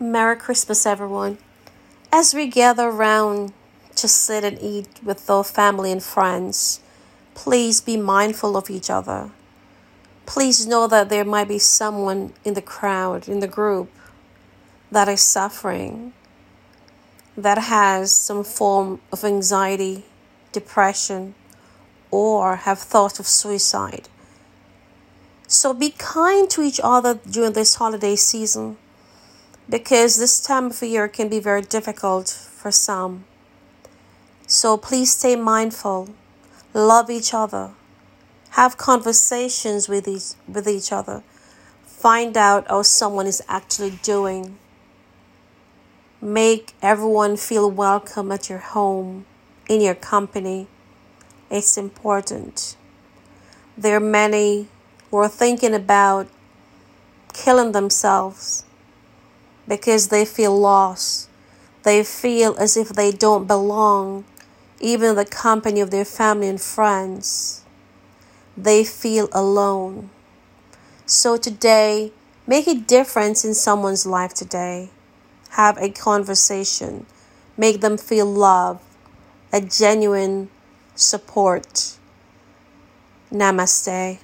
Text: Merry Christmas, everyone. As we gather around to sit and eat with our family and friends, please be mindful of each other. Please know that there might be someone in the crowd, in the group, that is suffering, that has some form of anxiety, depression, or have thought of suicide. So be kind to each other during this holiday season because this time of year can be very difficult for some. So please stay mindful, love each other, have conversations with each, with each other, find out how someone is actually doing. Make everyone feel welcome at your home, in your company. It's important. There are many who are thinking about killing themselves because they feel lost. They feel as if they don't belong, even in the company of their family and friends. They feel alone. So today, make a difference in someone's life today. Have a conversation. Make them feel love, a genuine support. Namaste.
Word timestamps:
Merry 0.00 0.36
Christmas, 0.36 0.86
everyone. 0.86 1.38
As 2.12 2.32
we 2.32 2.46
gather 2.46 2.86
around 2.86 3.52
to 3.96 4.06
sit 4.06 4.44
and 4.44 4.56
eat 4.62 4.86
with 5.02 5.28
our 5.28 5.42
family 5.42 5.90
and 5.90 6.00
friends, 6.00 6.78
please 7.34 7.80
be 7.80 7.96
mindful 7.96 8.56
of 8.56 8.70
each 8.70 8.90
other. 8.90 9.32
Please 10.24 10.68
know 10.68 10.86
that 10.86 11.08
there 11.08 11.24
might 11.24 11.48
be 11.48 11.58
someone 11.58 12.32
in 12.44 12.54
the 12.54 12.62
crowd, 12.62 13.26
in 13.26 13.40
the 13.40 13.48
group, 13.48 13.90
that 14.92 15.08
is 15.08 15.20
suffering, 15.20 16.12
that 17.36 17.58
has 17.58 18.12
some 18.12 18.44
form 18.44 19.00
of 19.10 19.24
anxiety, 19.24 20.04
depression, 20.52 21.34
or 22.12 22.54
have 22.54 22.78
thought 22.78 23.18
of 23.18 23.26
suicide. 23.26 24.08
So 25.48 25.74
be 25.74 25.90
kind 25.90 26.48
to 26.50 26.62
each 26.62 26.80
other 26.84 27.18
during 27.28 27.54
this 27.54 27.74
holiday 27.74 28.14
season 28.14 28.76
because 29.68 30.16
this 30.16 30.40
time 30.40 30.66
of 30.66 30.82
year 30.82 31.08
can 31.08 31.28
be 31.28 31.40
very 31.40 31.62
difficult 31.62 32.28
for 32.28 32.70
some. 32.70 33.24
So 34.46 34.78
please 34.78 35.12
stay 35.12 35.36
mindful, 35.36 36.08
love 36.72 37.10
each 37.10 37.34
other, 37.34 37.72
have 38.50 38.78
conversations 38.78 39.88
with 39.88 40.08
each, 40.08 40.32
with 40.46 40.66
each 40.66 40.90
other, 40.90 41.22
find 41.84 42.36
out 42.36 42.66
how 42.68 42.82
someone 42.82 43.26
is 43.26 43.42
actually 43.46 43.98
doing. 44.02 44.56
Make 46.20 46.72
everyone 46.80 47.36
feel 47.36 47.70
welcome 47.70 48.32
at 48.32 48.48
your 48.48 48.58
home, 48.58 49.26
in 49.68 49.82
your 49.82 49.94
company. 49.94 50.66
It's 51.50 51.76
important. 51.76 52.76
There 53.76 53.96
are 53.96 54.00
many 54.00 54.68
who 55.10 55.18
are 55.18 55.28
thinking 55.28 55.74
about 55.74 56.26
killing 57.32 57.72
themselves 57.72 58.64
because 59.68 60.08
they 60.08 60.24
feel 60.24 60.58
lost. 60.58 61.28
They 61.84 62.02
feel 62.02 62.56
as 62.58 62.76
if 62.76 62.88
they 62.88 63.12
don't 63.12 63.46
belong, 63.46 64.24
even 64.80 65.10
in 65.10 65.16
the 65.16 65.24
company 65.24 65.80
of 65.80 65.90
their 65.90 66.04
family 66.04 66.48
and 66.48 66.60
friends. 66.60 67.62
They 68.56 68.82
feel 68.82 69.28
alone. 69.32 70.10
So 71.06 71.36
today, 71.36 72.12
make 72.46 72.66
a 72.66 72.74
difference 72.74 73.44
in 73.44 73.54
someone's 73.54 74.04
life 74.04 74.34
today. 74.34 74.90
Have 75.50 75.78
a 75.78 75.90
conversation. 75.90 77.06
Make 77.56 77.80
them 77.80 77.96
feel 77.96 78.26
love, 78.26 78.80
a 79.52 79.60
genuine 79.60 80.50
support. 80.94 81.96
Namaste. 83.32 84.18